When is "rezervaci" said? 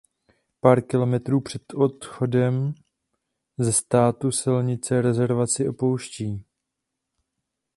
5.01-5.67